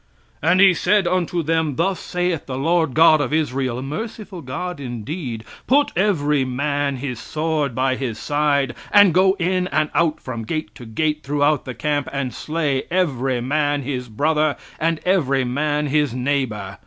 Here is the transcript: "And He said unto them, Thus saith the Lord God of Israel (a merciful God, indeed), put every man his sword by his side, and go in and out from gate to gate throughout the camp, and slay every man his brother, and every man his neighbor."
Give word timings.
"And 0.41 0.59
He 0.59 0.73
said 0.73 1.07
unto 1.07 1.43
them, 1.43 1.75
Thus 1.75 1.99
saith 1.99 2.47
the 2.47 2.57
Lord 2.57 2.95
God 2.95 3.21
of 3.21 3.31
Israel 3.31 3.77
(a 3.77 3.81
merciful 3.83 4.41
God, 4.41 4.79
indeed), 4.79 5.43
put 5.67 5.91
every 5.95 6.43
man 6.43 6.97
his 6.97 7.19
sword 7.19 7.75
by 7.75 7.95
his 7.95 8.17
side, 8.17 8.73
and 8.91 9.13
go 9.13 9.35
in 9.37 9.67
and 9.67 9.91
out 9.93 10.19
from 10.19 10.41
gate 10.43 10.73
to 10.73 10.87
gate 10.87 11.21
throughout 11.21 11.65
the 11.65 11.75
camp, 11.75 12.09
and 12.11 12.33
slay 12.33 12.85
every 12.89 13.41
man 13.41 13.83
his 13.83 14.09
brother, 14.09 14.57
and 14.79 14.99
every 15.05 15.43
man 15.43 15.85
his 15.85 16.15
neighbor." 16.15 16.79